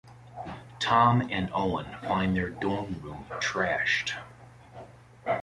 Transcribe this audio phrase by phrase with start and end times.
[0.79, 4.15] Tom and Owen find their dorm room trashed.